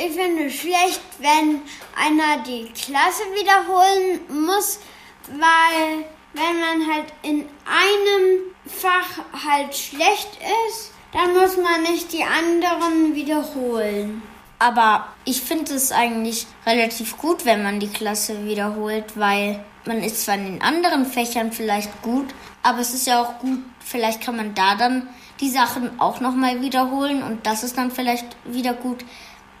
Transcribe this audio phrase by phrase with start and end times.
[0.00, 1.60] ich finde es schlecht, wenn
[1.96, 4.80] einer die Klasse wiederholen muss,
[5.28, 12.22] weil wenn man halt in einem Fach halt schlecht ist, dann muss man nicht die
[12.22, 14.22] anderen wiederholen.
[14.58, 20.24] Aber ich finde es eigentlich relativ gut, wenn man die Klasse wiederholt, weil man ist
[20.24, 22.26] zwar in den anderen Fächern vielleicht gut,
[22.62, 25.08] aber es ist ja auch gut, vielleicht kann man da dann
[25.40, 29.04] die Sachen auch nochmal wiederholen und das ist dann vielleicht wieder gut,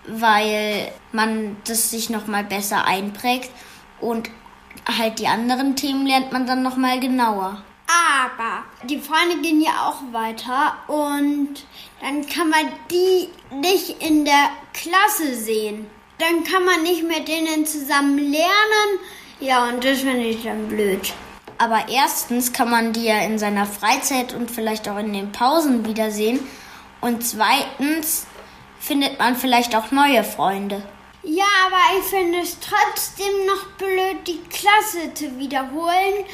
[0.06, 3.50] weil man das sich nochmal besser einprägt
[4.00, 4.30] und
[4.86, 7.62] halt die anderen Themen lernt man dann nochmal genauer.
[8.22, 11.64] Aber die Freunde gehen ja auch weiter und
[12.00, 15.86] dann kann man die nicht in der Klasse sehen.
[16.18, 18.98] Dann kann man nicht mit denen zusammen lernen.
[19.40, 21.12] Ja, und das finde ich dann blöd.
[21.58, 25.86] Aber erstens kann man die ja in seiner Freizeit und vielleicht auch in den Pausen
[25.86, 26.40] wiedersehen.
[27.00, 28.26] Und zweitens
[28.80, 30.82] findet man vielleicht auch neue Freunde.
[31.22, 36.24] Ja, aber ich finde es trotzdem noch blöd, die Klasse zu wiederholen,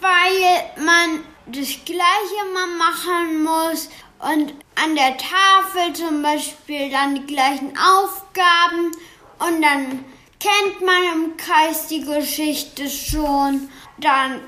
[0.00, 7.26] weil man das Gleiche mal machen muss und an der Tafel zum Beispiel dann die
[7.26, 8.92] gleichen Aufgaben
[9.38, 10.04] und dann
[10.40, 13.70] kennt man im Kreis die Geschichte schon.
[13.98, 14.40] Dann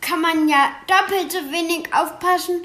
[0.00, 2.62] kann man ja doppelt so wenig aufpassen,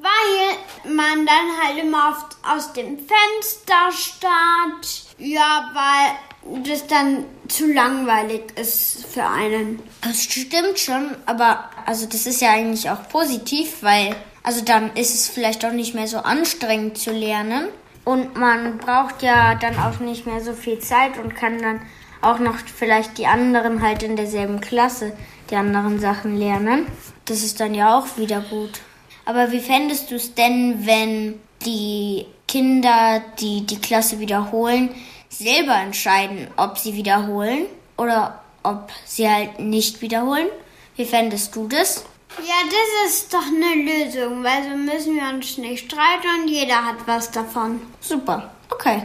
[0.00, 5.04] weil man dann halt immer oft aus dem Fenster starrt.
[5.18, 9.82] Ja, weil das dann zu langweilig ist für einen.
[10.00, 15.14] Das stimmt schon, aber also das ist ja eigentlich auch positiv, weil also dann ist
[15.14, 17.68] es vielleicht auch nicht mehr so anstrengend zu lernen
[18.04, 21.82] und man braucht ja dann auch nicht mehr so viel Zeit und kann dann
[22.22, 25.12] auch noch vielleicht die anderen halt in derselben Klasse
[25.50, 26.86] die anderen Sachen lernen.
[27.24, 28.80] Das ist dann ja auch wieder gut.
[29.30, 34.92] Aber wie fändest du es denn, wenn die Kinder, die die Klasse wiederholen,
[35.28, 40.48] selber entscheiden, ob sie wiederholen oder ob sie halt nicht wiederholen.
[40.96, 42.04] Wie fändest du das?
[42.38, 46.84] Ja, das ist doch eine Lösung, weil so müssen wir uns nicht streiten und jeder
[46.84, 47.80] hat was davon.
[48.00, 48.50] Super.
[48.68, 49.02] Okay.